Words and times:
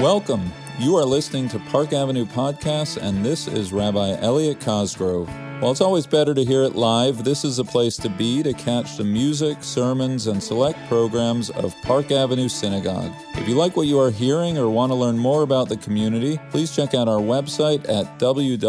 Welcome. 0.00 0.52
You 0.78 0.94
are 0.96 1.06
listening 1.06 1.48
to 1.48 1.58
Park 1.58 1.94
Avenue 1.94 2.26
Podcasts, 2.26 2.98
and 2.98 3.24
this 3.24 3.48
is 3.48 3.72
Rabbi 3.72 4.18
Elliot 4.20 4.60
Cosgrove. 4.60 5.26
While 5.60 5.72
it's 5.72 5.80
always 5.80 6.06
better 6.06 6.34
to 6.34 6.44
hear 6.44 6.64
it 6.64 6.76
live, 6.76 7.24
this 7.24 7.46
is 7.46 7.58
a 7.58 7.64
place 7.64 7.96
to 7.98 8.10
be 8.10 8.42
to 8.42 8.52
catch 8.52 8.98
the 8.98 9.04
music, 9.04 9.64
sermons, 9.64 10.26
and 10.26 10.42
select 10.42 10.78
programs 10.86 11.48
of 11.48 11.74
Park 11.80 12.12
Avenue 12.12 12.50
Synagogue. 12.50 13.10
If 13.36 13.48
you 13.48 13.54
like 13.54 13.74
what 13.74 13.86
you 13.86 13.98
are 13.98 14.10
hearing 14.10 14.58
or 14.58 14.68
want 14.68 14.90
to 14.90 14.96
learn 14.96 15.16
more 15.16 15.42
about 15.42 15.70
the 15.70 15.78
community, 15.78 16.38
please 16.50 16.76
check 16.76 16.92
out 16.92 17.08
our 17.08 17.22
website 17.22 17.88
at 17.88 18.18
www.pasyn.org. 18.18 18.64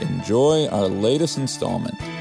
Enjoy 0.00 0.68
our 0.68 0.86
latest 0.86 1.38
installment. 1.38 2.19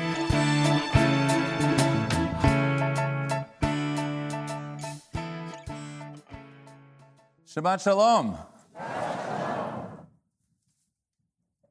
Shabbat 7.49 7.81
Shalom. 7.81 8.37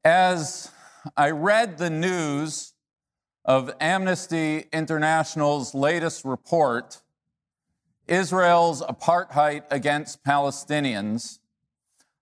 As 0.05 0.73
I 1.17 1.31
read 1.31 1.79
the 1.79 1.89
news 1.89 2.73
of 3.45 3.71
Amnesty 3.81 4.65
International's 4.73 5.77
latest 5.77 6.25
report, 6.25 7.01
Israel's 8.09 8.83
apartheid 8.83 9.63
against 9.71 10.25
Palestinians, 10.25 11.39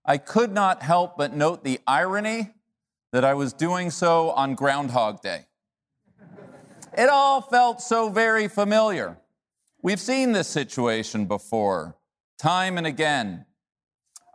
I 0.05 0.19
could 0.19 0.53
not 0.53 0.83
help 0.83 1.17
but 1.17 1.35
note 1.35 1.65
the 1.65 1.81
irony 1.87 2.51
that 3.11 3.25
I 3.25 3.33
was 3.33 3.55
doing 3.55 3.91
so 3.91 4.33
on 4.33 4.55
Groundhog 4.55 5.23
Day. 5.23 5.47
It 6.93 7.09
all 7.09 7.41
felt 7.41 7.81
so 7.81 8.11
very 8.11 8.49
familiar. 8.49 9.17
We've 9.81 9.99
seen 9.99 10.33
this 10.33 10.47
situation 10.47 11.25
before, 11.25 11.97
time 12.39 12.79
and 12.79 12.87
again. 12.87 13.47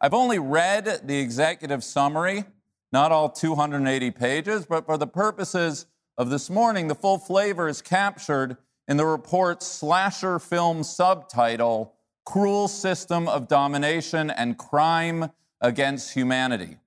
I've 0.02 0.14
only 0.14 0.40
read 0.40 1.02
the 1.06 1.20
executive 1.20 1.84
summary, 1.84 2.46
not 2.92 3.12
all 3.12 3.30
280 3.30 4.12
pages, 4.12 4.66
but 4.66 4.86
for 4.86 4.98
the 4.98 5.08
purposes 5.08 5.86
of 6.18 6.30
this 6.30 6.50
morning, 6.50 6.88
the 6.88 6.96
full 6.96 7.18
flavor 7.18 7.68
is 7.68 7.82
captured 7.82 8.58
in 8.88 8.98
the 8.98 9.06
report's 9.06 9.66
slasher 9.66 10.40
film 10.40 10.84
subtitle 10.84 11.94
Cruel 12.26 12.68
System 12.68 13.28
of 13.28 13.48
Domination 13.48 14.30
and 14.30 14.58
Crime 14.58 15.32
Against 15.60 16.14
Humanity. 16.14 16.78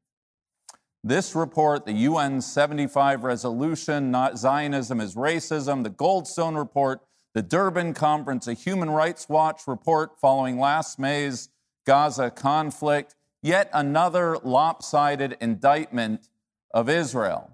This 1.02 1.34
report, 1.34 1.84
the 1.84 1.92
UN 1.92 2.40
75 2.40 3.24
resolution, 3.24 4.10
not 4.10 4.38
Zionism 4.38 5.00
is 5.00 5.14
racism, 5.14 5.82
the 5.82 5.90
Goldstone 5.90 6.56
report, 6.56 7.00
the 7.34 7.42
Durban 7.42 7.94
Conference, 7.94 8.46
a 8.46 8.54
Human 8.54 8.90
Rights 8.90 9.28
Watch 9.28 9.66
report 9.66 10.18
following 10.20 10.58
last 10.58 10.98
May's 10.98 11.48
Gaza 11.84 12.30
conflict, 12.30 13.16
yet 13.42 13.68
another 13.74 14.38
lopsided 14.38 15.36
indictment 15.40 16.28
of 16.72 16.88
Israel. 16.88 17.50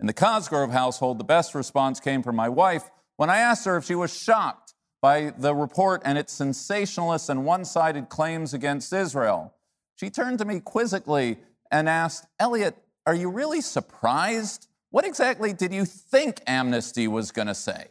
In 0.00 0.06
the 0.06 0.14
Cosgrove 0.14 0.72
household, 0.72 1.18
the 1.18 1.24
best 1.24 1.54
response 1.54 2.00
came 2.00 2.22
from 2.22 2.36
my 2.36 2.48
wife 2.48 2.90
when 3.16 3.30
I 3.30 3.36
asked 3.36 3.66
her 3.66 3.76
if 3.76 3.84
she 3.84 3.94
was 3.94 4.16
shocked 4.16 4.74
by 5.00 5.32
the 5.36 5.54
report 5.54 6.00
and 6.04 6.16
its 6.16 6.32
sensationalist 6.32 7.28
and 7.28 7.44
one 7.44 7.64
sided 7.64 8.08
claims 8.08 8.54
against 8.54 8.92
Israel. 8.92 9.54
She 9.94 10.10
turned 10.10 10.38
to 10.38 10.44
me 10.44 10.58
quizzically 10.58 11.38
and 11.70 11.88
asked, 11.88 12.26
Elliot, 12.40 12.76
are 13.06 13.14
you 13.14 13.28
really 13.28 13.60
surprised? 13.60 14.68
What 14.90 15.04
exactly 15.04 15.52
did 15.52 15.72
you 15.72 15.84
think 15.84 16.40
Amnesty 16.46 17.06
was 17.06 17.30
going 17.30 17.48
to 17.48 17.54
say? 17.54 17.88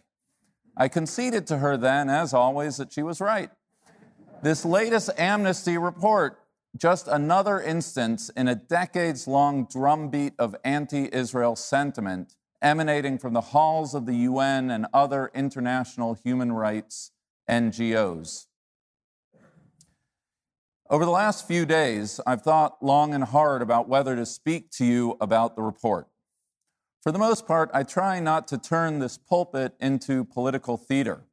I 0.82 0.88
conceded 0.88 1.46
to 1.46 1.60
her 1.60 1.78
then, 1.78 2.10
as 2.10 2.34
always, 2.34 2.78
that 2.78 2.92
she 2.92 3.04
was 3.04 3.22
right. 3.22 3.52
This 4.42 4.66
latest 4.66 5.12
amnesty 5.16 5.78
report, 5.78 6.40
just 6.76 7.08
another 7.08 7.62
instance 7.62 8.30
in 8.30 8.48
a 8.48 8.56
decades 8.56 9.28
long 9.28 9.66
drumbeat 9.66 10.34
of 10.40 10.56
anti 10.64 11.08
Israel 11.14 11.56
sentiment 11.56 12.36
emanating 12.64 13.20
from 13.20 13.34
the 13.34 13.42
halls 13.42 13.94
of 13.94 14.08
the 14.08 14.16
UN 14.16 14.72
and 14.72 14.88
other 14.92 15.30
international 15.36 16.16
human 16.16 16.52
rights 16.52 17.12
NGOs. 17.48 18.48
Over 20.90 21.06
the 21.06 21.12
last 21.12 21.48
few 21.48 21.68
days, 21.68 22.20
I've 22.26 22.42
thought 22.42 22.82
long 22.82 23.14
and 23.14 23.26
hard 23.26 23.62
about 23.62 23.88
whether 23.88 24.16
to 24.16 24.26
speak 24.26 24.72
to 24.72 24.86
you 24.86 25.16
about 25.22 25.56
the 25.56 25.62
report. 25.62 26.08
For 27.02 27.12
the 27.12 27.18
most 27.18 27.48
part, 27.48 27.72
I 27.74 27.82
try 27.82 28.20
not 28.20 28.48
to 28.50 28.60
turn 28.60 29.00
this 29.00 29.18
pulpit 29.18 29.74
into 29.80 30.24
political 30.24 30.78
theater. 30.78 31.24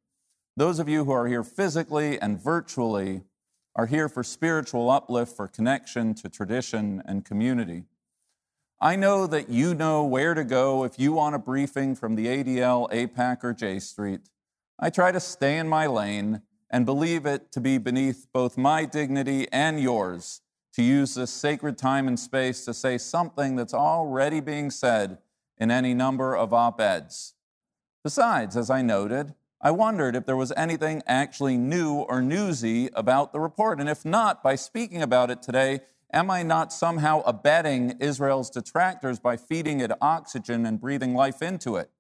Those 0.56 0.78
of 0.78 0.88
you 0.88 1.04
who 1.04 1.12
are 1.12 1.28
here 1.28 1.44
physically 1.44 2.18
and 2.18 2.42
virtually 2.42 3.24
are 3.76 3.84
here 3.84 4.08
for 4.08 4.24
spiritual 4.24 4.88
uplift, 4.88 5.36
for 5.36 5.46
connection 5.46 6.14
to 6.14 6.30
tradition 6.30 7.02
and 7.04 7.22
community. 7.22 7.84
I 8.80 8.96
know 8.96 9.26
that 9.26 9.50
you 9.50 9.74
know 9.74 10.04
where 10.04 10.32
to 10.32 10.42
go 10.42 10.84
if 10.84 10.98
you 10.98 11.12
want 11.12 11.34
a 11.34 11.38
briefing 11.38 11.94
from 11.94 12.14
the 12.14 12.26
ADL, 12.28 12.90
AIPAC, 12.90 13.44
or 13.44 13.52
J 13.52 13.78
Street. 13.78 14.22
I 14.78 14.88
try 14.88 15.12
to 15.12 15.20
stay 15.20 15.58
in 15.58 15.68
my 15.68 15.86
lane 15.86 16.40
and 16.70 16.86
believe 16.86 17.26
it 17.26 17.52
to 17.52 17.60
be 17.60 17.76
beneath 17.76 18.26
both 18.32 18.56
my 18.56 18.86
dignity 18.86 19.46
and 19.52 19.78
yours 19.78 20.40
to 20.72 20.82
use 20.82 21.14
this 21.14 21.30
sacred 21.30 21.76
time 21.76 22.08
and 22.08 22.18
space 22.18 22.64
to 22.64 22.72
say 22.72 22.96
something 22.96 23.54
that's 23.54 23.74
already 23.74 24.40
being 24.40 24.70
said 24.70 25.18
in 25.58 25.70
any 25.70 25.94
number 25.94 26.36
of 26.36 26.52
op 26.52 26.80
eds. 26.80 27.34
Besides, 28.02 28.56
as 28.56 28.70
I 28.70 28.82
noted, 28.82 29.34
I 29.60 29.72
wondered 29.72 30.14
if 30.14 30.24
there 30.24 30.36
was 30.36 30.52
anything 30.56 31.02
actually 31.06 31.56
new 31.56 31.94
or 31.94 32.22
newsy 32.22 32.90
about 32.94 33.32
the 33.32 33.40
report. 33.40 33.80
And 33.80 33.88
if 33.88 34.04
not, 34.04 34.42
by 34.42 34.54
speaking 34.54 35.02
about 35.02 35.30
it 35.30 35.42
today, 35.42 35.80
am 36.12 36.30
I 36.30 36.44
not 36.44 36.72
somehow 36.72 37.22
abetting 37.26 37.96
Israel's 37.98 38.50
detractors 38.50 39.18
by 39.18 39.36
feeding 39.36 39.80
it 39.80 39.90
oxygen 40.00 40.64
and 40.64 40.80
breathing 40.80 41.14
life 41.14 41.42
into 41.42 41.76
it? 41.76 41.90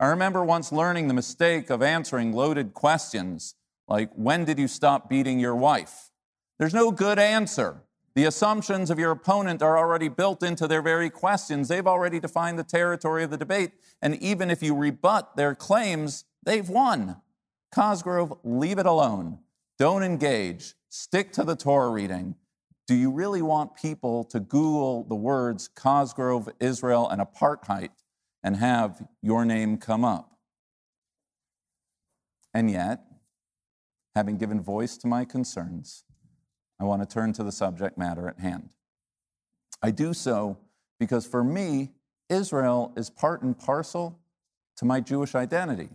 I 0.00 0.06
remember 0.06 0.42
once 0.42 0.72
learning 0.72 1.08
the 1.08 1.14
mistake 1.14 1.70
of 1.70 1.82
answering 1.82 2.32
loaded 2.32 2.74
questions 2.74 3.54
like, 3.86 4.10
When 4.14 4.44
did 4.44 4.58
you 4.58 4.66
stop 4.66 5.08
beating 5.08 5.38
your 5.38 5.54
wife? 5.54 6.10
There's 6.58 6.74
no 6.74 6.90
good 6.90 7.18
answer. 7.18 7.83
The 8.14 8.24
assumptions 8.24 8.90
of 8.90 8.98
your 8.98 9.10
opponent 9.10 9.60
are 9.62 9.76
already 9.76 10.08
built 10.08 10.42
into 10.42 10.68
their 10.68 10.82
very 10.82 11.10
questions. 11.10 11.68
They've 11.68 11.86
already 11.86 12.20
defined 12.20 12.58
the 12.58 12.64
territory 12.64 13.24
of 13.24 13.30
the 13.30 13.36
debate. 13.36 13.72
And 14.00 14.14
even 14.22 14.50
if 14.50 14.62
you 14.62 14.74
rebut 14.74 15.36
their 15.36 15.54
claims, 15.54 16.24
They've 16.44 16.68
won. 16.68 17.16
Cosgrove, 17.72 18.38
leave 18.44 18.78
it 18.78 18.86
alone. 18.86 19.38
Don't 19.78 20.02
engage. 20.02 20.74
Stick 20.88 21.32
to 21.32 21.42
the 21.42 21.56
Torah 21.56 21.90
reading. 21.90 22.36
Do 22.86 22.94
you 22.94 23.10
really 23.10 23.42
want 23.42 23.76
people 23.76 24.24
to 24.24 24.38
Google 24.38 25.04
the 25.04 25.14
words 25.14 25.68
Cosgrove, 25.68 26.50
Israel, 26.60 27.08
and 27.08 27.20
apartheid 27.20 27.88
and 28.42 28.56
have 28.56 29.06
your 29.22 29.44
name 29.44 29.78
come 29.78 30.04
up? 30.04 30.38
And 32.52 32.70
yet, 32.70 33.00
having 34.14 34.36
given 34.36 34.60
voice 34.60 34.96
to 34.98 35.08
my 35.08 35.24
concerns, 35.24 36.04
I 36.80 36.84
want 36.84 37.02
to 37.02 37.12
turn 37.12 37.32
to 37.34 37.44
the 37.44 37.52
subject 37.52 37.96
matter 37.96 38.28
at 38.28 38.40
hand. 38.40 38.70
I 39.82 39.90
do 39.90 40.14
so 40.14 40.58
because 40.98 41.26
for 41.26 41.44
me, 41.44 41.92
Israel 42.28 42.92
is 42.96 43.10
part 43.10 43.42
and 43.42 43.58
parcel 43.58 44.18
to 44.76 44.84
my 44.84 45.00
Jewish 45.00 45.34
identity. 45.34 45.90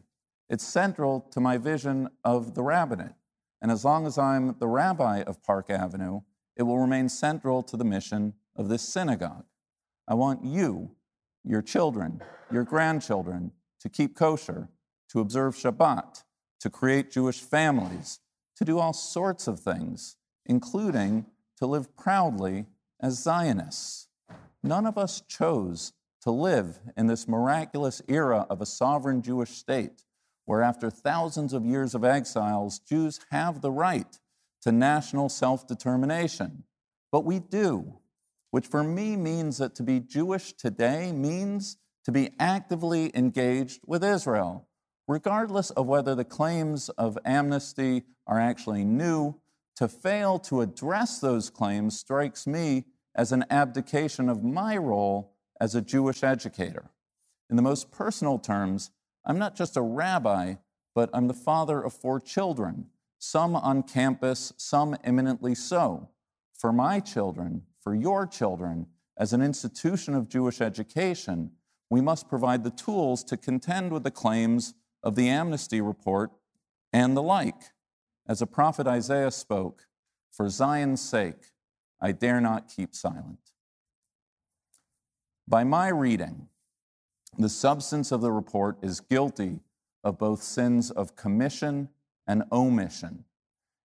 It's 0.50 0.66
central 0.66 1.22
to 1.31 1.40
my 1.40 1.57
vision 1.57 2.09
of 2.23 2.56
the 2.56 2.63
rabbinate. 2.63 3.13
And 3.62 3.72
as 3.72 3.84
long 3.84 4.07
as 4.07 4.17
I'm 4.17 4.56
the 4.59 4.67
rabbi 4.67 5.22
of 5.22 5.44
Park 5.44 5.69
Avenue, 5.69 6.22
it 6.56 6.63
will 6.63 6.79
remain 6.79 7.09
central 7.09 7.61
to 7.63 7.78
the 7.78 7.84
mission 7.84 8.34
of 8.56 8.69
this 8.69 8.81
synagogue. 8.81 9.46
I 10.07 10.13
want 10.13 10.44
you, 10.44 10.91
your 11.44 11.61
children, 11.61 12.22
your 12.51 12.63
grandchildren, 12.63 13.51
to 13.81 13.90
keep 13.90 14.16
kosher, 14.16 14.69
to 15.09 15.20
observe 15.20 15.55
Shabbat, 15.55 16.23
to 16.59 16.70
create 16.70 17.11
Jewish 17.11 17.40
families, 17.40 18.20
to 18.58 18.66
do 18.66 18.79
all 18.79 18.93
sorts 18.93 19.47
of 19.47 19.59
things, 19.59 20.17
including 20.49 21.25
to 21.57 21.66
live 21.66 21.96
proudly 21.96 22.66
as 22.99 23.23
Zionists. 23.23 24.09
None 24.61 24.85
of 24.85 24.97
us 24.97 25.22
chose 25.22 25.93
to 26.22 26.31
live 26.31 26.79
in 26.97 27.07
this 27.07 27.28
miraculous 27.28 28.01
era 28.09 28.46
of 28.49 28.59
a 28.59 28.66
sovereign 28.66 29.22
Jewish 29.22 29.51
state 29.51 30.03
where 30.46 30.63
after 30.63 30.90
thousands 30.90 31.53
of 31.53 31.63
years 31.63 31.93
of 31.93 32.03
exiles, 32.03 32.79
Jews 32.79 33.19
have 33.29 33.61
the 33.61 33.72
right 33.72 34.19
to 34.63 34.72
national 34.72 35.29
self 35.29 35.67
determination. 35.67 36.63
But 37.11 37.23
we 37.23 37.40
do, 37.40 37.99
which 38.51 38.66
for 38.66 38.84
me 38.84 39.16
means 39.16 39.59
that 39.59 39.75
to 39.75 39.84
be 39.84 39.99
Jewish 39.99 40.53
today 40.53 41.11
means 41.11 41.78
to 42.03 42.11
be 42.11 42.31
actively 42.40 43.11
engaged 43.16 43.81
with 43.85 44.03
Israel, 44.03 44.67
regardless 45.07 45.69
of 45.72 45.85
whether 45.85 46.16
the 46.16 46.25
claims 46.25 46.90
of 46.90 47.17
amnesty 47.23 48.03
are 48.25 48.40
actually 48.40 48.84
new. 48.84 49.35
To 49.79 49.87
fail 49.87 50.40
to 50.40 50.59
address 50.59 51.20
those 51.20 51.49
claims 51.49 51.97
strikes 51.97 52.46
me 52.46 52.84
as 53.16 53.31
an 53.31 53.46
abdication 53.49 54.28
of 54.28 54.43
my 54.43 54.76
role 54.76 55.31
as 55.61 55.73
a 55.73 55.81
Jewish 55.81 56.22
educator. 56.22 56.91
In 57.49 57.55
the 57.55 57.61
most 57.61 57.90
personal 57.90 58.40
terms, 58.40 58.91
I'm 59.23 59.40
not 59.40 59.55
just 59.55 59.78
a 59.78 59.81
rabbi, 59.81 60.55
but 60.93 61.09
I'm 61.14 61.29
the 61.29 61.34
father 61.34 61.81
of 61.81 61.93
four 61.93 62.20
children. 62.20 62.87
some 63.20 63.55
on 63.55 63.84
campus, 63.84 64.52
some 64.58 64.97
imminently 65.05 65.55
so. 65.55 66.09
For 66.53 66.73
my 66.73 66.99
children, 66.99 67.64
for 67.79 67.96
your 67.96 68.28
children, 68.28 68.87
as 69.17 69.32
an 69.32 69.41
institution 69.41 70.14
of 70.14 70.28
Jewish 70.28 70.59
education, 70.59 71.52
we 71.90 72.02
must 72.02 72.28
provide 72.28 72.66
the 72.66 72.70
tools 72.70 73.23
to 73.23 73.37
contend 73.37 73.93
with 73.93 74.03
the 74.03 74.11
claims 74.11 74.73
of 75.03 75.16
the 75.16 75.29
amnesty 75.29 75.79
report 75.79 76.32
and 76.91 77.16
the 77.16 77.23
like. 77.23 77.72
As 78.29 78.43
a 78.43 78.47
prophet 78.47 78.85
Isaiah 78.85 79.31
spoke, 79.31 79.87
for 80.31 80.49
Zion's 80.49 81.02
sake, 81.02 81.47
I 81.99 82.11
dare 82.11 82.40
not 82.40 82.70
keep 82.70 82.93
silent. 82.93 83.40
By 85.47 85.64
my 85.64 85.87
reading, 85.87 86.47
the 87.40 87.49
substance 87.49 88.11
of 88.11 88.22
the 88.22 88.31
report 88.31 88.78
is 88.84 88.99
guilty 88.99 89.61
of 90.03 90.20
both 90.20 90.43
sins 90.43 90.91
of 90.91 91.16
commission 91.16 91.90
and 92.28 92.43
omission. 92.52 93.26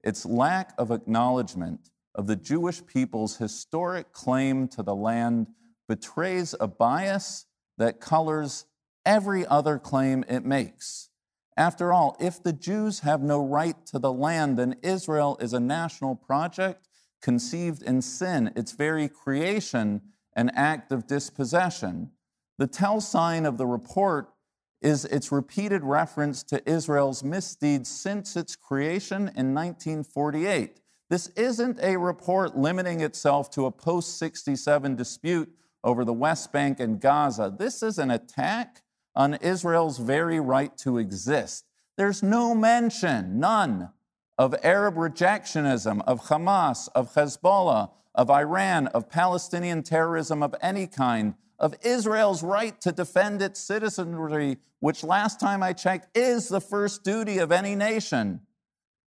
Its 0.02 0.26
lack 0.26 0.74
of 0.76 0.90
acknowledgement 0.90 1.90
of 2.16 2.26
the 2.26 2.34
Jewish 2.34 2.84
people's 2.84 3.36
historic 3.36 4.12
claim 4.12 4.66
to 4.68 4.82
the 4.82 4.96
land 4.96 5.46
betrays 5.88 6.52
a 6.58 6.66
bias 6.66 7.46
that 7.78 8.00
colors 8.00 8.66
every 9.06 9.46
other 9.46 9.78
claim 9.78 10.24
it 10.28 10.44
makes. 10.44 11.10
After 11.56 11.92
all, 11.92 12.16
if 12.18 12.42
the 12.42 12.52
Jews 12.52 13.00
have 13.00 13.22
no 13.22 13.44
right 13.44 13.76
to 13.86 13.98
the 13.98 14.12
land, 14.12 14.58
then 14.58 14.76
Israel 14.82 15.36
is 15.40 15.52
a 15.52 15.60
national 15.60 16.14
project 16.14 16.88
conceived 17.20 17.82
in 17.82 18.02
sin, 18.02 18.52
its 18.56 18.72
very 18.72 19.08
creation, 19.08 20.00
an 20.34 20.50
act 20.50 20.92
of 20.92 21.06
dispossession. 21.06 22.10
The 22.58 22.66
tell 22.66 23.00
sign 23.00 23.44
of 23.44 23.58
the 23.58 23.66
report 23.66 24.32
is 24.80 25.04
its 25.04 25.30
repeated 25.30 25.84
reference 25.84 26.42
to 26.42 26.68
Israel's 26.68 27.22
misdeeds 27.22 27.88
since 27.88 28.34
its 28.36 28.56
creation 28.56 29.28
in 29.36 29.54
1948. 29.54 30.80
This 31.08 31.28
isn't 31.36 31.78
a 31.80 31.96
report 31.96 32.56
limiting 32.56 33.00
itself 33.00 33.50
to 33.50 33.66
a 33.66 33.70
post 33.70 34.18
67 34.18 34.96
dispute 34.96 35.52
over 35.84 36.04
the 36.04 36.12
West 36.12 36.52
Bank 36.52 36.80
and 36.80 37.00
Gaza. 37.00 37.54
This 37.56 37.82
is 37.82 37.98
an 37.98 38.10
attack 38.10 38.82
on 39.14 39.34
Israel's 39.34 39.98
very 39.98 40.40
right 40.40 40.76
to 40.78 40.98
exist. 40.98 41.64
There's 41.96 42.22
no 42.22 42.54
mention, 42.54 43.38
none, 43.38 43.90
of 44.38 44.54
Arab 44.62 44.96
rejectionism, 44.96 46.02
of 46.06 46.22
Hamas, 46.22 46.88
of 46.94 47.14
Hezbollah, 47.14 47.90
of 48.14 48.30
Iran, 48.30 48.86
of 48.88 49.10
Palestinian 49.10 49.82
terrorism 49.82 50.42
of 50.42 50.54
any 50.60 50.86
kind, 50.86 51.34
of 51.58 51.74
Israel's 51.82 52.42
right 52.42 52.80
to 52.80 52.92
defend 52.92 53.40
its 53.40 53.60
citizenry, 53.60 54.58
which 54.80 55.04
last 55.04 55.38
time 55.38 55.62
I 55.62 55.72
checked 55.72 56.16
is 56.16 56.48
the 56.48 56.60
first 56.60 57.04
duty 57.04 57.38
of 57.38 57.52
any 57.52 57.76
nation. 57.76 58.40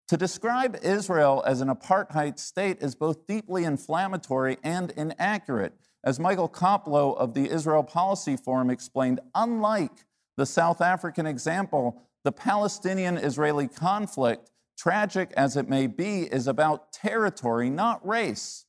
To 0.09 0.17
describe 0.17 0.79
Israel 0.83 1.43
as 1.45 1.61
an 1.61 1.69
apartheid 1.69 2.39
state 2.39 2.79
is 2.81 2.95
both 2.95 3.27
deeply 3.27 3.65
inflammatory 3.65 4.59
and 4.63 4.93
inaccurate. 4.93 5.75
As 6.07 6.21
Michael 6.21 6.49
Koplow 6.49 7.17
of 7.17 7.35
the 7.35 7.51
Israel 7.51 7.83
Policy 7.83 8.37
Forum 8.37 8.71
explained, 8.71 9.19
unlike 9.35 10.07
the 10.37 10.47
South 10.47 10.81
African 10.81 11.27
example, 11.27 12.01
the 12.23 12.31
Palestinian 12.31 13.17
Israeli 13.17 13.67
conflict, 13.67 14.53
tragic 14.79 15.33
as 15.37 15.57
it 15.57 15.69
may 15.69 15.89
be, 15.89 16.23
is 16.23 16.47
about 16.47 16.93
territory, 16.93 17.69
not 17.69 18.07
race. 18.07 18.67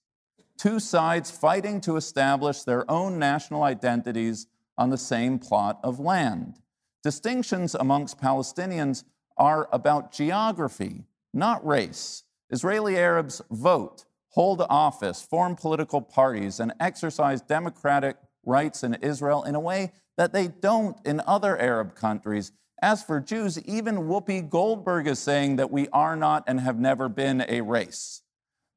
Two 0.57 0.79
sides 0.79 1.29
fighting 1.29 1.79
to 1.81 1.95
establish 1.95 2.63
their 2.63 2.89
own 2.89 3.19
national 3.19 3.61
identities 3.61 4.47
on 4.75 4.89
the 4.89 4.97
same 4.97 5.37
plot 5.37 5.79
of 5.83 5.99
land. 5.99 6.57
Distinctions 7.03 7.75
amongst 7.75 8.19
Palestinians 8.19 9.03
are 9.37 9.69
about 9.71 10.11
geography, 10.11 11.03
not 11.35 11.63
race. 11.63 12.23
Israeli 12.49 12.97
Arabs 12.97 13.43
vote, 13.51 14.05
hold 14.29 14.61
office, 14.69 15.21
form 15.21 15.55
political 15.55 16.01
parties, 16.01 16.59
and 16.59 16.73
exercise 16.79 17.41
democratic 17.41 18.17
rights 18.45 18.83
in 18.83 18.95
Israel 18.95 19.43
in 19.43 19.55
a 19.55 19.59
way 19.59 19.91
that 20.17 20.33
they 20.33 20.47
don't 20.47 20.97
in 21.05 21.21
other 21.27 21.57
Arab 21.57 21.95
countries. 21.95 22.51
As 22.81 23.03
for 23.03 23.19
Jews, 23.19 23.59
even 23.63 24.07
Whoopi 24.07 24.47
Goldberg 24.47 25.07
is 25.07 25.19
saying 25.19 25.55
that 25.55 25.71
we 25.71 25.87
are 25.89 26.15
not 26.15 26.43
and 26.47 26.59
have 26.59 26.79
never 26.79 27.09
been 27.09 27.43
a 27.47 27.61
race. 27.61 28.21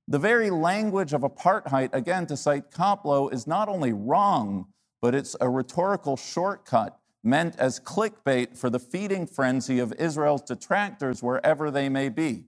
The 0.08 0.18
very 0.18 0.50
language 0.50 1.12
of 1.12 1.20
apartheid, 1.20 1.94
again, 1.94 2.26
to 2.26 2.36
cite 2.36 2.70
Koplow, 2.70 3.32
is 3.32 3.46
not 3.46 3.68
only 3.68 3.92
wrong, 3.92 4.66
but 5.00 5.14
it's 5.14 5.36
a 5.40 5.48
rhetorical 5.48 6.16
shortcut 6.16 6.98
meant 7.22 7.56
as 7.58 7.78
clickbait 7.78 8.56
for 8.56 8.70
the 8.70 8.78
feeding 8.78 9.26
frenzy 9.26 9.78
of 9.78 9.92
Israel's 9.94 10.42
detractors 10.42 11.22
wherever 11.22 11.70
they 11.70 11.88
may 11.88 12.08
be. 12.08 12.46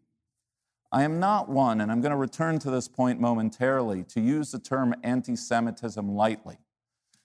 I 0.94 1.04
am 1.04 1.18
not 1.18 1.48
one, 1.48 1.80
and 1.80 1.90
I'm 1.90 2.02
going 2.02 2.10
to 2.10 2.16
return 2.16 2.58
to 2.58 2.70
this 2.70 2.86
point 2.86 3.18
momentarily, 3.18 4.04
to 4.04 4.20
use 4.20 4.52
the 4.52 4.58
term 4.58 4.94
anti 5.02 5.34
Semitism 5.34 6.14
lightly. 6.14 6.58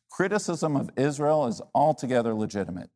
Criticism 0.09 0.77
of 0.77 0.89
Israel 0.95 1.45
is 1.47 1.61
altogether 1.75 2.33
legitimate. 2.33 2.89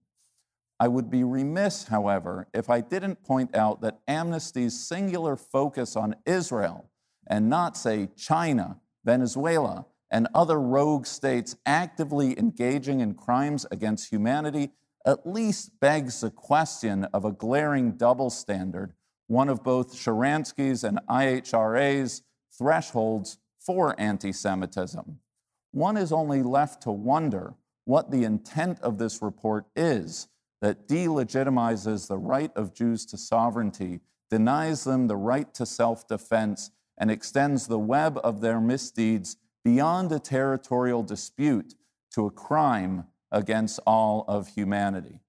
I 0.80 0.88
would 0.88 1.10
be 1.10 1.26
remiss, 1.26 1.84
however, 1.90 2.48
if 2.54 2.70
I 2.70 2.80
didn't 2.80 3.22
point 3.22 3.54
out 3.56 3.82
that 3.82 4.00
Amnesty's 4.08 4.80
singular 4.80 5.36
focus 5.36 5.98
on 5.98 6.16
Israel 6.26 6.90
and 7.28 7.50
not, 7.50 7.76
say, 7.76 8.10
China, 8.16 8.80
Venezuela, 9.04 9.86
and 10.10 10.28
other 10.34 10.60
rogue 10.60 11.06
states 11.06 11.56
actively 11.66 12.38
engaging 12.40 13.02
in 13.02 13.14
crimes 13.14 13.66
against 13.72 14.10
humanity 14.10 14.72
at 15.06 15.28
least 15.28 15.80
begs 15.80 16.22
the 16.22 16.32
question 16.32 17.06
of 17.06 17.26
a 17.26 17.32
glaring 17.32 17.92
double 17.92 18.30
standard 18.30 18.94
one 19.32 19.48
of 19.48 19.64
both 19.64 19.96
Sharansky's 19.96 20.84
and 20.84 21.00
IHRA's 21.10 22.22
thresholds 22.52 23.38
for 23.58 23.98
anti 23.98 24.34
Semitism. 24.34 25.20
One 25.72 25.96
is 25.96 26.12
only 26.12 26.44
left 26.44 26.84
to 26.84 26.92
wonder 26.92 27.54
what 27.86 28.12
the 28.12 28.26
intent 28.26 28.82
of 28.82 28.98
this 28.98 29.22
report 29.22 29.68
is 29.74 30.28
that 30.60 30.86
delegitimizes 30.86 32.10
the 32.10 32.18
right 32.18 32.52
of 32.58 32.74
Jews 32.74 33.06
to 33.06 33.18
sovereignty, 33.18 34.02
denies 34.30 34.84
them 34.84 35.08
the 35.08 35.16
right 35.16 35.52
to 35.54 35.66
self 35.66 36.06
defense, 36.10 36.72
and 36.98 37.10
extends 37.10 37.68
the 37.68 37.80
web 37.80 38.20
of 38.26 38.42
their 38.42 38.60
misdeeds 38.60 39.38
beyond 39.64 40.12
a 40.12 40.20
territorial 40.20 41.04
dispute 41.04 41.76
to 42.16 42.26
a 42.26 42.32
crime 42.32 43.06
against 43.32 43.80
all 43.88 44.26
of 44.28 44.50
humanity. 44.50 45.22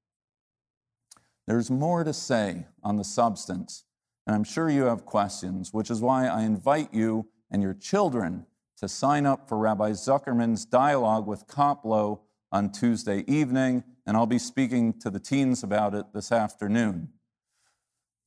There's 1.46 1.70
more 1.70 2.02
to 2.02 2.12
say 2.12 2.66
on 2.82 2.96
the 2.96 3.04
substance 3.04 3.84
and 4.26 4.36
I'm 4.36 4.44
sure 4.44 4.70
you 4.70 4.84
have 4.84 5.04
questions, 5.04 5.72
which 5.72 5.90
is 5.90 6.00
why 6.00 6.26
I 6.26 6.42
invite 6.42 6.92
you 6.92 7.28
and 7.50 7.62
your 7.62 7.74
children 7.74 8.46
to 8.78 8.88
sign 8.88 9.26
up 9.26 9.48
for 9.48 9.58
Rabbi 9.58 9.90
Zuckerman's 9.90 10.64
dialogue 10.64 11.26
with 11.26 11.46
Koplow 11.46 12.20
on 12.50 12.70
Tuesday 12.70 13.24
evening, 13.26 13.84
and 14.06 14.16
I'll 14.16 14.26
be 14.26 14.38
speaking 14.38 14.98
to 15.00 15.10
the 15.10 15.20
teens 15.20 15.62
about 15.62 15.94
it 15.94 16.06
this 16.12 16.32
afternoon. 16.32 17.08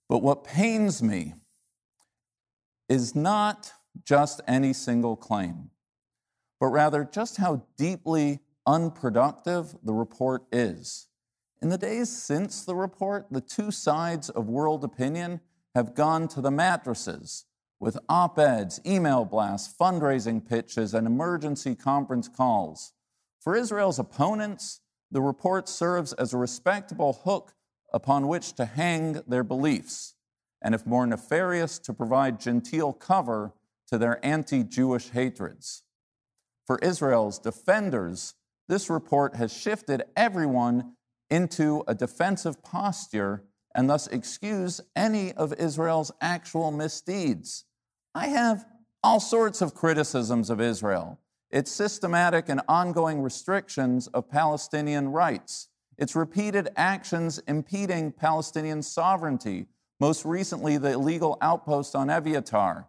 But 0.07 0.19
what 0.19 0.43
pains 0.43 1.01
me 1.01 1.33
is 2.87 3.15
not 3.15 3.71
just 4.03 4.41
any 4.47 4.73
single 4.73 5.15
claim, 5.15 5.71
but 6.59 6.67
rather 6.67 7.03
just 7.03 7.37
how 7.37 7.63
deeply 7.77 8.39
unproductive 8.65 9.75
the 9.83 9.93
report 9.93 10.43
is. 10.51 11.07
In 11.61 11.69
the 11.69 11.77
days 11.77 12.09
since 12.09 12.63
the 12.63 12.75
report, 12.75 13.27
the 13.31 13.41
two 13.41 13.71
sides 13.71 14.29
of 14.29 14.47
world 14.47 14.83
opinion 14.83 15.41
have 15.75 15.93
gone 15.93 16.27
to 16.29 16.41
the 16.41 16.49
mattresses 16.49 17.45
with 17.79 17.99
op 18.07 18.39
eds, 18.39 18.79
email 18.85 19.25
blasts, 19.25 19.73
fundraising 19.77 20.47
pitches, 20.47 20.93
and 20.93 21.05
emergency 21.05 21.75
conference 21.75 22.29
calls. 22.29 22.93
For 23.41 23.55
Israel's 23.55 23.99
opponents, 23.99 24.79
the 25.11 25.21
report 25.21 25.67
serves 25.67 26.13
as 26.13 26.33
a 26.33 26.37
respectable 26.37 27.21
hook 27.25 27.53
upon 27.93 28.27
which 28.27 28.53
to 28.53 28.65
hang 28.65 29.21
their 29.27 29.43
beliefs, 29.43 30.15
and 30.61 30.73
if 30.73 30.85
more 30.85 31.05
nefarious, 31.05 31.77
to 31.79 31.93
provide 31.93 32.39
genteel 32.39 32.93
cover 32.93 33.53
to 33.87 33.97
their 33.97 34.25
anti 34.25 34.63
Jewish 34.63 35.09
hatreds. 35.09 35.83
For 36.65 36.79
Israel's 36.79 37.37
defenders, 37.37 38.33
this 38.67 38.89
report 38.89 39.35
has 39.35 39.55
shifted 39.55 40.03
everyone 40.15 40.93
into 41.29 41.83
a 41.87 41.93
defensive 41.93 42.63
posture 42.63 43.43
and 43.75 43.89
thus 43.89 44.07
excuse 44.07 44.81
any 44.95 45.33
of 45.33 45.53
Israel's 45.53 46.11
actual 46.21 46.71
misdeeds. 46.71 47.65
I 48.15 48.27
have 48.29 48.65
all 49.03 49.19
sorts 49.19 49.61
of 49.61 49.75
criticisms 49.75 50.49
of 50.49 50.61
Israel. 50.61 51.19
Its 51.51 51.71
systematic 51.71 52.49
and 52.49 52.61
ongoing 52.67 53.21
restrictions 53.21 54.07
of 54.07 54.29
Palestinian 54.29 55.09
rights, 55.09 55.67
its 55.97 56.15
repeated 56.15 56.69
actions 56.75 57.39
impeding 57.47 58.11
Palestinian 58.11 58.81
sovereignty, 58.81 59.67
most 59.99 60.25
recently, 60.25 60.77
the 60.77 60.93
illegal 60.93 61.37
outpost 61.41 61.95
on 61.95 62.07
Eviatar, 62.07 62.85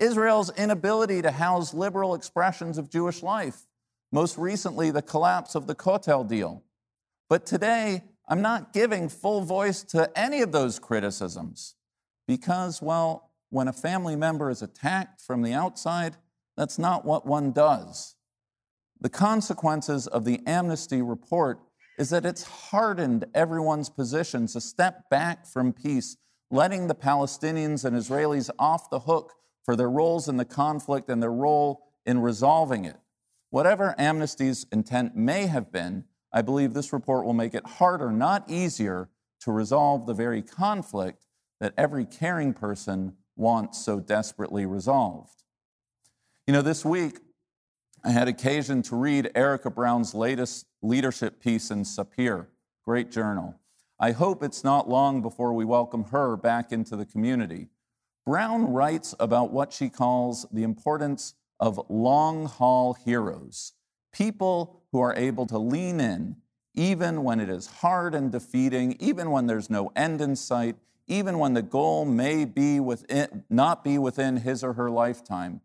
Israel's 0.00 0.50
inability 0.56 1.20
to 1.22 1.30
house 1.30 1.74
liberal 1.74 2.14
expressions 2.14 2.78
of 2.78 2.90
Jewish 2.90 3.22
life, 3.22 3.66
most 4.10 4.38
recently, 4.38 4.90
the 4.90 5.02
collapse 5.02 5.54
of 5.54 5.66
the 5.66 5.74
Kotel 5.74 6.26
deal. 6.26 6.62
But 7.28 7.44
today, 7.44 8.04
I'm 8.28 8.42
not 8.42 8.72
giving 8.72 9.08
full 9.08 9.40
voice 9.40 9.82
to 9.84 10.10
any 10.16 10.42
of 10.42 10.52
those 10.52 10.78
criticisms. 10.78 11.74
because, 12.28 12.82
well, 12.82 13.32
when 13.50 13.66
a 13.66 13.72
family 13.72 14.14
member 14.14 14.50
is 14.50 14.62
attacked 14.62 15.20
from 15.20 15.42
the 15.42 15.54
outside, 15.54 16.16
that's 16.56 16.78
not 16.78 17.04
what 17.04 17.26
one 17.26 17.50
does. 17.50 18.14
The 19.00 19.08
consequences 19.08 20.06
of 20.06 20.24
the 20.24 20.40
amnesty 20.46 21.00
report 21.00 21.60
is 21.98 22.10
that 22.10 22.26
it's 22.26 22.44
hardened 22.44 23.24
everyone's 23.34 23.88
positions 23.88 24.52
to 24.52 24.60
step 24.60 25.08
back 25.08 25.46
from 25.46 25.72
peace, 25.72 26.16
letting 26.50 26.86
the 26.86 26.94
Palestinians 26.94 27.84
and 27.84 27.96
Israelis 27.96 28.50
off 28.58 28.90
the 28.90 29.00
hook 29.00 29.32
for 29.64 29.74
their 29.74 29.90
roles 29.90 30.28
in 30.28 30.36
the 30.36 30.44
conflict 30.44 31.08
and 31.08 31.22
their 31.22 31.32
role 31.32 31.86
in 32.04 32.20
resolving 32.20 32.84
it. 32.84 32.96
Whatever 33.50 33.94
Amnesty's 33.98 34.66
intent 34.70 35.16
may 35.16 35.46
have 35.46 35.72
been, 35.72 36.04
I 36.32 36.42
believe 36.42 36.74
this 36.74 36.92
report 36.92 37.24
will 37.24 37.34
make 37.34 37.54
it 37.54 37.66
harder, 37.66 38.10
not 38.10 38.50
easier, 38.50 39.08
to 39.40 39.52
resolve 39.52 40.06
the 40.06 40.14
very 40.14 40.42
conflict 40.42 41.26
that 41.60 41.74
every 41.76 42.04
caring 42.04 42.52
person 42.52 43.14
wants 43.36 43.78
so 43.78 44.00
desperately 44.00 44.66
resolved. 44.66 45.42
You 46.46 46.52
know, 46.52 46.62
this 46.62 46.84
week 46.84 47.18
I 48.04 48.10
had 48.10 48.28
occasion 48.28 48.82
to 48.82 48.96
read 48.96 49.30
Erica 49.34 49.70
Brown's 49.70 50.14
latest 50.14 50.66
leadership 50.82 51.40
piece 51.40 51.70
in 51.70 51.82
Sapir, 51.82 52.46
great 52.84 53.10
journal. 53.10 53.58
I 54.00 54.12
hope 54.12 54.42
it's 54.42 54.62
not 54.62 54.88
long 54.88 55.22
before 55.22 55.52
we 55.52 55.64
welcome 55.64 56.04
her 56.04 56.36
back 56.36 56.70
into 56.70 56.94
the 56.94 57.06
community. 57.06 57.68
Brown 58.24 58.72
writes 58.72 59.14
about 59.18 59.52
what 59.52 59.72
she 59.72 59.88
calls 59.88 60.46
the 60.52 60.62
importance 60.62 61.34
of 61.58 61.80
long 61.88 62.46
haul 62.46 62.94
heroes, 62.94 63.72
people 64.12 64.77
who 64.92 65.00
are 65.00 65.14
able 65.16 65.46
to 65.46 65.58
lean 65.58 66.00
in 66.00 66.36
even 66.78 67.24
when 67.24 67.40
it 67.40 67.48
is 67.48 67.66
hard 67.66 68.14
and 68.14 68.30
defeating, 68.30 68.96
even 69.00 69.32
when 69.32 69.46
there's 69.48 69.68
no 69.68 69.90
end 69.96 70.20
in 70.20 70.36
sight, 70.36 70.76
even 71.08 71.38
when 71.40 71.52
the 71.52 71.62
goal 71.62 72.04
may 72.04 72.44
be 72.44 72.78
within, 72.78 73.44
not 73.50 73.82
be 73.82 73.98
within 73.98 74.36
his 74.36 74.62
or 74.62 74.74
her 74.74 74.88
lifetime. 74.88 75.60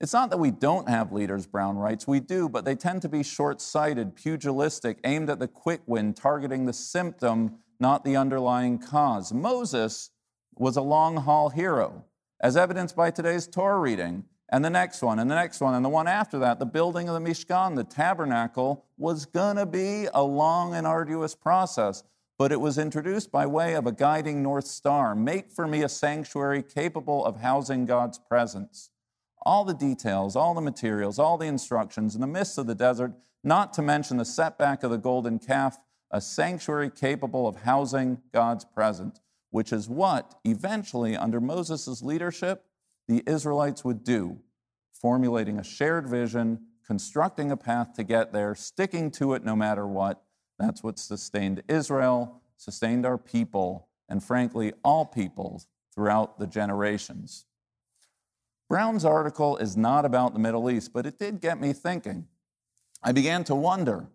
It's 0.00 0.14
not 0.14 0.30
that 0.30 0.38
we 0.38 0.50
don't 0.50 0.88
have 0.88 1.12
leaders, 1.12 1.46
Brown 1.46 1.76
writes, 1.76 2.08
we 2.08 2.20
do, 2.20 2.48
but 2.48 2.64
they 2.64 2.74
tend 2.74 3.02
to 3.02 3.08
be 3.08 3.22
short 3.22 3.60
sighted, 3.60 4.16
pugilistic, 4.16 4.98
aimed 5.04 5.28
at 5.28 5.40
the 5.40 5.48
quick 5.48 5.82
win, 5.84 6.14
targeting 6.14 6.64
the 6.64 6.72
symptom, 6.72 7.58
not 7.78 8.02
the 8.02 8.16
underlying 8.16 8.78
cause. 8.78 9.34
Moses 9.34 10.08
was 10.54 10.78
a 10.78 10.82
long 10.82 11.18
haul 11.18 11.50
hero, 11.50 12.06
as 12.40 12.56
evidenced 12.56 12.96
by 12.96 13.10
today's 13.10 13.46
Torah 13.46 13.78
reading, 13.78 14.24
and 14.50 14.64
the 14.64 14.70
next 14.70 15.02
one, 15.02 15.18
and 15.18 15.30
the 15.30 15.34
next 15.34 15.60
one, 15.60 15.74
and 15.74 15.84
the 15.84 15.88
one 15.88 16.08
after 16.08 16.38
that. 16.40 16.58
The 16.58 16.66
building 16.66 17.08
of 17.08 17.14
the 17.14 17.30
Mishkan, 17.30 17.76
the 17.76 17.84
tabernacle, 17.84 18.84
was 18.98 19.26
going 19.26 19.56
to 19.56 19.66
be 19.66 20.08
a 20.12 20.22
long 20.22 20.74
and 20.74 20.86
arduous 20.86 21.34
process 21.34 22.02
but 22.40 22.52
it 22.52 22.60
was 22.62 22.78
introduced 22.78 23.30
by 23.30 23.44
way 23.44 23.74
of 23.74 23.86
a 23.86 23.92
guiding 23.92 24.42
North 24.42 24.66
Star 24.66 25.14
make 25.14 25.52
for 25.52 25.66
me 25.66 25.82
a 25.82 25.90
sanctuary 25.90 26.62
capable 26.62 27.22
of 27.26 27.42
housing 27.42 27.84
God's 27.84 28.18
presence. 28.18 28.88
All 29.42 29.62
the 29.62 29.74
details, 29.74 30.36
all 30.36 30.54
the 30.54 30.62
materials, 30.62 31.18
all 31.18 31.36
the 31.36 31.44
instructions 31.44 32.14
in 32.14 32.22
the 32.22 32.26
midst 32.26 32.56
of 32.56 32.66
the 32.66 32.74
desert, 32.74 33.12
not 33.44 33.74
to 33.74 33.82
mention 33.82 34.16
the 34.16 34.24
setback 34.24 34.82
of 34.82 34.90
the 34.90 34.96
golden 34.96 35.38
calf, 35.38 35.80
a 36.10 36.18
sanctuary 36.18 36.88
capable 36.88 37.46
of 37.46 37.56
housing 37.56 38.22
God's 38.32 38.64
presence, 38.64 39.20
which 39.50 39.70
is 39.70 39.90
what 39.90 40.36
eventually, 40.42 41.18
under 41.18 41.42
Moses' 41.42 42.00
leadership, 42.00 42.64
the 43.10 43.24
Israelites 43.26 43.84
would 43.84 44.04
do, 44.04 44.38
formulating 44.92 45.58
a 45.58 45.64
shared 45.64 46.06
vision, 46.06 46.60
constructing 46.86 47.50
a 47.50 47.56
path 47.56 47.92
to 47.94 48.04
get 48.04 48.32
there, 48.32 48.54
sticking 48.54 49.10
to 49.10 49.34
it 49.34 49.44
no 49.44 49.56
matter 49.56 49.84
what, 49.84 50.22
that's 50.60 50.84
what 50.84 50.96
sustained 50.96 51.60
Israel, 51.68 52.40
sustained 52.56 53.04
our 53.04 53.18
people, 53.18 53.88
and 54.08 54.22
frankly, 54.22 54.72
all 54.84 55.04
peoples 55.04 55.66
throughout 55.92 56.38
the 56.38 56.46
generations. 56.46 57.46
Brown's 58.68 59.04
article 59.04 59.56
is 59.56 59.76
not 59.76 60.04
about 60.04 60.32
the 60.32 60.38
Middle 60.38 60.70
East, 60.70 60.92
but 60.92 61.04
it 61.04 61.18
did 61.18 61.40
get 61.40 61.60
me 61.60 61.72
thinking. 61.72 62.28
I 63.02 63.10
began 63.10 63.42
to 63.44 63.56
wonder 63.56 64.06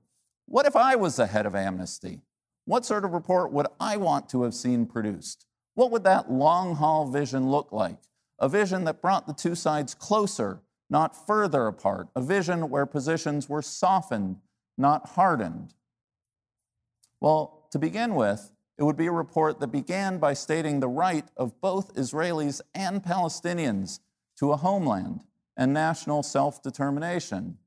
what 0.45 0.65
if 0.65 0.77
I 0.77 0.95
was 0.95 1.17
the 1.17 1.27
head 1.27 1.45
of 1.45 1.53
Amnesty? 1.53 2.21
What 2.63 2.85
sort 2.85 3.03
of 3.03 3.11
report 3.11 3.51
would 3.51 3.67
I 3.77 3.97
want 3.97 4.29
to 4.29 4.43
have 4.43 4.53
seen 4.53 4.85
produced? 4.85 5.47
What 5.73 5.91
would 5.91 6.05
that 6.05 6.31
long 6.31 6.75
haul 6.75 7.11
vision 7.11 7.51
look 7.51 7.73
like? 7.73 7.97
A 8.39 8.49
vision 8.49 8.83
that 8.83 9.01
brought 9.01 9.27
the 9.27 9.33
two 9.33 9.55
sides 9.55 9.95
closer, 9.95 10.61
not 10.89 11.15
further 11.27 11.67
apart. 11.67 12.09
A 12.15 12.21
vision 12.21 12.69
where 12.69 12.85
positions 12.85 13.47
were 13.47 13.61
softened, 13.61 14.37
not 14.77 15.09
hardened. 15.09 15.73
Well, 17.21 17.67
to 17.71 17.79
begin 17.79 18.15
with, 18.15 18.51
it 18.77 18.83
would 18.83 18.97
be 18.97 19.07
a 19.07 19.11
report 19.11 19.59
that 19.59 19.67
began 19.67 20.17
by 20.17 20.33
stating 20.33 20.79
the 20.79 20.87
right 20.87 21.25
of 21.37 21.59
both 21.61 21.95
Israelis 21.95 22.61
and 22.73 23.01
Palestinians 23.01 23.99
to 24.37 24.51
a 24.51 24.57
homeland 24.57 25.23
and 25.55 25.73
national 25.73 26.23
self 26.23 26.61
determination. 26.61 27.57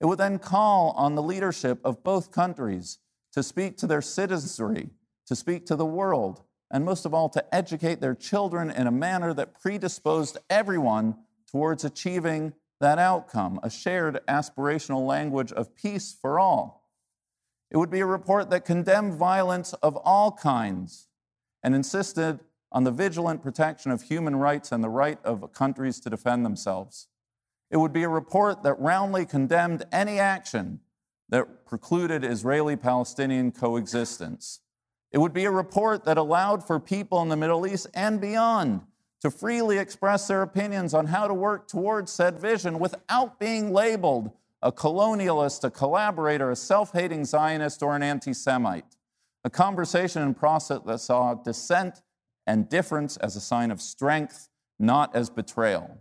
It 0.00 0.06
would 0.06 0.18
then 0.18 0.38
call 0.38 0.90
on 0.92 1.14
the 1.14 1.22
leadership 1.22 1.80
of 1.84 2.04
both 2.04 2.30
countries 2.30 2.98
to 3.32 3.42
speak 3.42 3.76
to 3.78 3.86
their 3.86 4.02
citizenry, 4.02 4.90
to 5.26 5.34
speak 5.34 5.66
to 5.66 5.76
the 5.76 5.86
world, 5.86 6.42
and 6.74 6.84
most 6.84 7.06
of 7.06 7.14
all, 7.14 7.28
to 7.28 7.54
educate 7.54 8.00
their 8.00 8.16
children 8.16 8.68
in 8.68 8.88
a 8.88 8.90
manner 8.90 9.32
that 9.32 9.54
predisposed 9.54 10.38
everyone 10.50 11.14
towards 11.48 11.84
achieving 11.84 12.52
that 12.80 12.98
outcome, 12.98 13.60
a 13.62 13.70
shared 13.70 14.18
aspirational 14.26 15.06
language 15.06 15.52
of 15.52 15.76
peace 15.76 16.16
for 16.20 16.40
all. 16.40 16.90
It 17.70 17.76
would 17.76 17.92
be 17.92 18.00
a 18.00 18.06
report 18.06 18.50
that 18.50 18.64
condemned 18.64 19.14
violence 19.14 19.72
of 19.74 19.96
all 19.98 20.32
kinds 20.32 21.06
and 21.62 21.76
insisted 21.76 22.40
on 22.72 22.82
the 22.82 22.90
vigilant 22.90 23.40
protection 23.40 23.92
of 23.92 24.02
human 24.02 24.34
rights 24.34 24.72
and 24.72 24.82
the 24.82 24.88
right 24.88 25.20
of 25.24 25.52
countries 25.52 26.00
to 26.00 26.10
defend 26.10 26.44
themselves. 26.44 27.06
It 27.70 27.76
would 27.76 27.92
be 27.92 28.02
a 28.02 28.08
report 28.08 28.64
that 28.64 28.80
roundly 28.80 29.26
condemned 29.26 29.84
any 29.92 30.18
action 30.18 30.80
that 31.28 31.66
precluded 31.66 32.24
Israeli 32.24 32.74
Palestinian 32.74 33.52
coexistence. 33.52 34.58
It 35.14 35.20
would 35.20 35.32
be 35.32 35.44
a 35.44 35.50
report 35.50 36.04
that 36.06 36.18
allowed 36.18 36.66
for 36.66 36.80
people 36.80 37.22
in 37.22 37.28
the 37.28 37.36
Middle 37.36 37.68
East 37.68 37.86
and 37.94 38.20
beyond 38.20 38.80
to 39.20 39.30
freely 39.30 39.78
express 39.78 40.26
their 40.26 40.42
opinions 40.42 40.92
on 40.92 41.06
how 41.06 41.28
to 41.28 41.32
work 41.32 41.68
towards 41.68 42.10
said 42.10 42.40
vision 42.40 42.80
without 42.80 43.38
being 43.38 43.72
labeled 43.72 44.32
a 44.60 44.72
colonialist, 44.72 45.62
a 45.62 45.70
collaborator, 45.70 46.50
a 46.50 46.56
self 46.56 46.90
hating 46.90 47.24
Zionist, 47.24 47.80
or 47.80 47.94
an 47.94 48.02
anti 48.02 48.32
Semite. 48.32 48.96
A 49.44 49.50
conversation 49.50 50.20
and 50.20 50.36
process 50.36 50.80
that 50.84 50.98
saw 50.98 51.34
dissent 51.34 52.02
and 52.48 52.68
difference 52.68 53.16
as 53.18 53.36
a 53.36 53.40
sign 53.40 53.70
of 53.70 53.80
strength, 53.80 54.48
not 54.80 55.14
as 55.14 55.30
betrayal. 55.30 55.96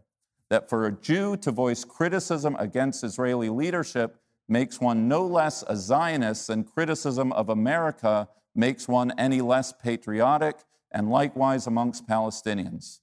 That 0.50 0.70
for 0.70 0.88
a 0.88 0.91
Jew 0.91 1.38
to 1.38 1.51
voice 1.51 1.84
criticism 1.84 2.55
against 2.58 3.03
Israeli 3.03 3.50
leadership 3.50 4.20
makes 4.50 4.82
one 4.82 5.08
no 5.08 5.24
less 5.24 5.63
a 5.67 5.77
Zionist 5.77 6.48
than 6.48 6.63
criticism 6.63 7.32
of 7.34 7.50
America 7.50 8.27
makes 8.55 8.88
one 8.88 9.12
any 9.17 9.41
less 9.41 9.74
patriotic, 9.74 10.57
and 10.91 11.10
likewise 11.10 11.65
amongst 11.65 12.07
Palestinians. 12.07 13.00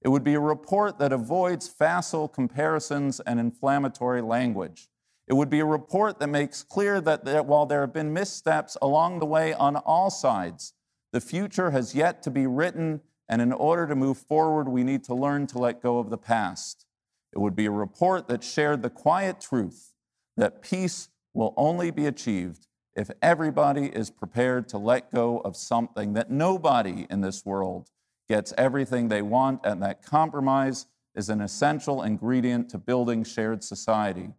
It 0.00 0.08
would 0.08 0.22
be 0.22 0.34
a 0.34 0.40
report 0.40 0.98
that 0.98 1.12
avoids 1.12 1.68
facile 1.68 2.28
comparisons 2.28 3.18
and 3.20 3.40
inflammatory 3.40 4.22
language. 4.22 4.88
It 5.26 5.34
would 5.34 5.50
be 5.50 5.60
a 5.60 5.66
report 5.66 6.20
that 6.20 6.28
makes 6.28 6.62
clear 6.62 7.00
that, 7.00 7.24
that 7.24 7.46
while 7.46 7.66
there 7.66 7.80
have 7.80 7.92
been 7.92 8.12
missteps 8.12 8.76
along 8.80 9.18
the 9.18 9.26
way 9.26 9.52
on 9.52 9.76
all 9.76 10.10
sides, 10.10 10.72
the 11.12 11.20
future 11.20 11.72
has 11.72 11.94
yet 11.94 12.22
to 12.22 12.30
be 12.30 12.46
written, 12.46 13.00
and 13.28 13.42
in 13.42 13.52
order 13.52 13.86
to 13.86 13.96
move 13.96 14.18
forward, 14.18 14.68
we 14.68 14.84
need 14.84 15.02
to 15.04 15.14
learn 15.14 15.46
to 15.48 15.58
let 15.58 15.82
go 15.82 15.98
of 15.98 16.10
the 16.10 16.16
past. 16.16 16.86
It 17.32 17.38
would 17.38 17.56
be 17.56 17.66
a 17.66 17.70
report 17.70 18.28
that 18.28 18.44
shared 18.44 18.82
the 18.82 18.90
quiet 18.90 19.40
truth 19.40 19.92
that 20.36 20.62
peace 20.62 21.08
will 21.34 21.52
only 21.56 21.90
be 21.90 22.06
achieved 22.06 22.67
if 22.98 23.12
everybody 23.22 23.86
is 23.86 24.10
prepared 24.10 24.68
to 24.68 24.76
let 24.76 25.12
go 25.12 25.38
of 25.38 25.56
something 25.56 26.14
that 26.14 26.32
nobody 26.32 27.06
in 27.08 27.20
this 27.20 27.46
world 27.46 27.90
gets 28.28 28.52
everything 28.58 29.06
they 29.06 29.22
want, 29.22 29.60
and 29.64 29.80
that 29.80 30.02
compromise 30.02 30.86
is 31.14 31.28
an 31.28 31.40
essential 31.40 32.02
ingredient 32.02 32.68
to 32.68 32.76
building 32.76 33.22
shared 33.22 33.62
society. 33.62 34.30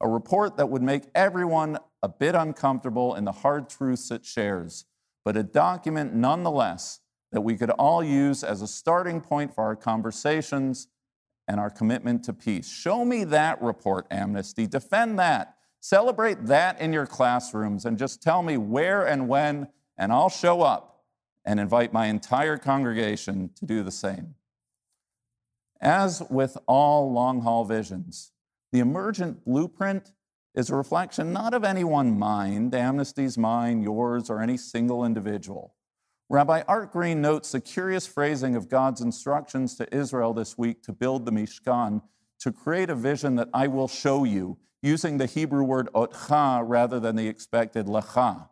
A 0.00 0.08
report 0.08 0.56
that 0.56 0.68
would 0.68 0.82
make 0.82 1.04
everyone 1.14 1.78
a 2.02 2.08
bit 2.08 2.34
uncomfortable 2.34 3.14
in 3.14 3.24
the 3.24 3.30
hard 3.30 3.68
truths 3.68 4.10
it 4.10 4.26
shares, 4.26 4.84
but 5.24 5.36
a 5.36 5.44
document 5.44 6.12
nonetheless 6.12 6.98
that 7.30 7.42
we 7.42 7.56
could 7.56 7.70
all 7.70 8.02
use 8.02 8.42
as 8.42 8.62
a 8.62 8.66
starting 8.66 9.20
point 9.20 9.54
for 9.54 9.62
our 9.62 9.76
conversations 9.76 10.88
and 11.46 11.60
our 11.60 11.70
commitment 11.70 12.24
to 12.24 12.32
peace. 12.32 12.68
Show 12.68 13.04
me 13.04 13.22
that 13.24 13.62
report, 13.62 14.08
Amnesty. 14.10 14.66
Defend 14.66 15.20
that. 15.20 15.54
Celebrate 15.82 16.46
that 16.46 16.80
in 16.80 16.92
your 16.92 17.06
classrooms 17.06 17.84
and 17.84 17.98
just 17.98 18.22
tell 18.22 18.40
me 18.40 18.56
where 18.56 19.04
and 19.04 19.26
when, 19.26 19.66
and 19.98 20.12
I'll 20.12 20.28
show 20.28 20.62
up 20.62 21.02
and 21.44 21.58
invite 21.58 21.92
my 21.92 22.06
entire 22.06 22.56
congregation 22.56 23.50
to 23.56 23.66
do 23.66 23.82
the 23.82 23.90
same. 23.90 24.36
As 25.80 26.22
with 26.30 26.56
all 26.68 27.12
long 27.12 27.40
haul 27.40 27.64
visions, 27.64 28.30
the 28.70 28.78
emergent 28.78 29.44
blueprint 29.44 30.12
is 30.54 30.70
a 30.70 30.76
reflection 30.76 31.32
not 31.32 31.52
of 31.52 31.64
any 31.64 31.82
one 31.82 32.16
mind, 32.16 32.76
Amnesty's 32.76 33.36
mind, 33.36 33.82
yours, 33.82 34.30
or 34.30 34.40
any 34.40 34.56
single 34.56 35.04
individual. 35.04 35.74
Rabbi 36.28 36.62
Art 36.68 36.92
Green 36.92 37.20
notes 37.20 37.50
the 37.50 37.60
curious 37.60 38.06
phrasing 38.06 38.54
of 38.54 38.68
God's 38.68 39.00
instructions 39.00 39.74
to 39.78 39.92
Israel 39.92 40.32
this 40.32 40.56
week 40.56 40.84
to 40.84 40.92
build 40.92 41.26
the 41.26 41.32
Mishkan, 41.32 42.02
to 42.38 42.52
create 42.52 42.88
a 42.88 42.94
vision 42.94 43.34
that 43.34 43.48
I 43.52 43.66
will 43.66 43.88
show 43.88 44.22
you, 44.22 44.58
using 44.82 45.18
the 45.18 45.26
Hebrew 45.26 45.62
word 45.62 45.88
otcha 45.94 46.62
rather 46.66 46.98
than 46.98 47.16
the 47.16 47.28
expected 47.28 47.86
lecha. 47.86 48.48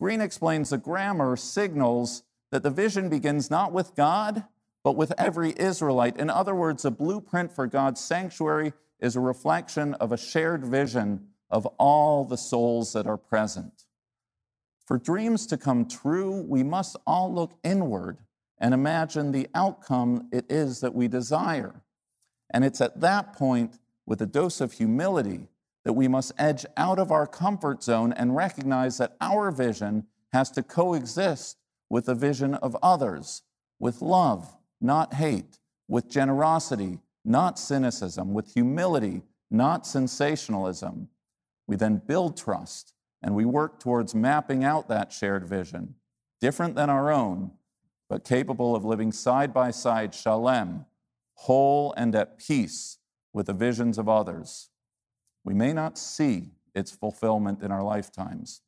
Green 0.00 0.20
explains 0.20 0.70
the 0.70 0.78
grammar 0.78 1.36
signals 1.36 2.22
that 2.50 2.62
the 2.62 2.70
vision 2.70 3.08
begins 3.08 3.50
not 3.50 3.72
with 3.72 3.94
God, 3.94 4.44
but 4.82 4.96
with 4.96 5.12
every 5.18 5.54
Israelite. 5.56 6.16
In 6.16 6.30
other 6.30 6.54
words, 6.54 6.84
a 6.84 6.90
blueprint 6.90 7.52
for 7.52 7.66
God's 7.66 8.00
sanctuary 8.00 8.72
is 8.98 9.16
a 9.16 9.20
reflection 9.20 9.94
of 9.94 10.12
a 10.12 10.16
shared 10.16 10.64
vision 10.64 11.28
of 11.50 11.66
all 11.78 12.24
the 12.24 12.36
souls 12.36 12.92
that 12.92 13.06
are 13.06 13.16
present. 13.16 13.84
For 14.86 14.98
dreams 14.98 15.46
to 15.48 15.56
come 15.56 15.86
true, 15.86 16.44
we 16.48 16.62
must 16.62 16.96
all 17.06 17.32
look 17.32 17.52
inward 17.62 18.18
and 18.58 18.74
imagine 18.74 19.32
the 19.32 19.48
outcome 19.54 20.28
it 20.32 20.46
is 20.50 20.80
that 20.80 20.94
we 20.94 21.08
desire. 21.08 21.82
And 22.52 22.64
it's 22.64 22.80
at 22.80 23.00
that 23.00 23.32
point, 23.32 23.78
with 24.06 24.20
a 24.20 24.26
dose 24.26 24.60
of 24.60 24.72
humility, 24.72 25.46
that 25.84 25.94
we 25.94 26.08
must 26.08 26.32
edge 26.38 26.66
out 26.76 26.98
of 26.98 27.10
our 27.10 27.26
comfort 27.26 27.82
zone 27.82 28.12
and 28.12 28.36
recognize 28.36 28.98
that 28.98 29.16
our 29.20 29.50
vision 29.50 30.06
has 30.32 30.50
to 30.50 30.62
coexist 30.62 31.56
with 31.88 32.06
the 32.06 32.14
vision 32.14 32.54
of 32.54 32.76
others, 32.82 33.42
with 33.78 34.02
love, 34.02 34.56
not 34.80 35.14
hate, 35.14 35.58
with 35.88 36.08
generosity, 36.08 37.00
not 37.24 37.58
cynicism, 37.58 38.32
with 38.32 38.52
humility, 38.54 39.22
not 39.50 39.86
sensationalism. 39.86 41.08
We 41.66 41.76
then 41.76 42.02
build 42.06 42.36
trust 42.36 42.94
and 43.22 43.34
we 43.34 43.44
work 43.44 43.80
towards 43.80 44.14
mapping 44.14 44.64
out 44.64 44.88
that 44.88 45.12
shared 45.12 45.46
vision, 45.46 45.94
different 46.40 46.74
than 46.74 46.88
our 46.88 47.10
own, 47.10 47.52
but 48.08 48.24
capable 48.24 48.74
of 48.74 48.84
living 48.84 49.12
side 49.12 49.52
by 49.52 49.70
side, 49.70 50.14
shalem, 50.14 50.86
whole 51.34 51.92
and 51.96 52.14
at 52.14 52.38
peace 52.38 52.98
with 53.32 53.46
the 53.46 53.52
visions 53.52 53.98
of 53.98 54.08
others. 54.08 54.70
We 55.44 55.54
may 55.54 55.72
not 55.72 55.98
see 55.98 56.50
its 56.74 56.90
fulfillment 56.90 57.62
in 57.62 57.70
our 57.70 57.82
lifetimes, 57.82 58.62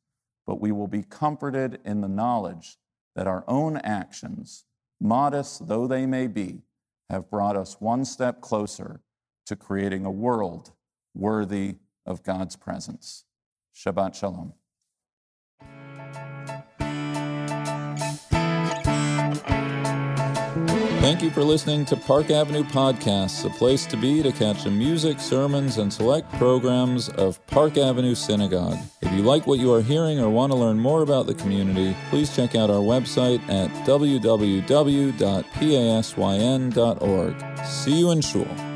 but 0.45 0.59
we 0.59 0.71
will 0.71 0.87
be 0.87 1.03
comforted 1.03 1.79
in 1.85 2.01
the 2.01 2.07
knowledge 2.07 2.77
that 3.15 3.27
our 3.27 3.43
own 3.47 3.77
actions, 3.77 4.65
modest 4.99 5.67
though 5.67 5.87
they 5.87 6.05
may 6.05 6.27
be, 6.27 6.63
have 7.09 7.29
brought 7.29 7.55
us 7.55 7.79
one 7.79 8.05
step 8.05 8.41
closer 8.41 9.01
to 9.45 9.55
creating 9.55 10.05
a 10.05 10.11
world 10.11 10.71
worthy 11.13 11.75
of 12.05 12.23
God's 12.23 12.55
presence. 12.55 13.25
Shabbat 13.75 14.15
Shalom. 14.15 14.53
Thank 21.03 21.21
you 21.21 21.29
for 21.31 21.43
listening 21.43 21.83
to 21.87 21.97
Park 21.97 22.31
Avenue 22.31 22.63
Podcasts, 22.63 23.43
a 23.43 23.49
place 23.49 23.85
to 23.87 23.97
be 23.97 24.23
to 24.23 24.31
catch 24.31 24.63
the 24.63 24.71
music, 24.71 25.19
sermons, 25.19 25.77
and 25.77 25.91
select 25.91 26.31
programs 26.35 27.09
of 27.09 27.45
Park 27.47 27.77
Avenue 27.77 28.15
Synagogue. 28.15 28.77
If 29.01 29.11
you 29.11 29.21
like 29.21 29.45
what 29.45 29.59
you 29.59 29.73
are 29.73 29.81
hearing 29.81 30.21
or 30.21 30.29
want 30.29 30.53
to 30.53 30.57
learn 30.57 30.79
more 30.79 31.01
about 31.01 31.27
the 31.27 31.33
community, 31.33 31.93
please 32.09 32.33
check 32.33 32.55
out 32.55 32.69
our 32.69 32.77
website 32.77 33.41
at 33.49 33.69
www.pasyn.org. 33.85 34.15
See 37.65 37.99
you 37.99 38.11
in 38.11 38.21
Shul. 38.21 38.72